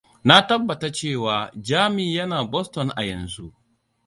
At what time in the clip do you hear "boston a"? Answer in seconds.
2.51-3.01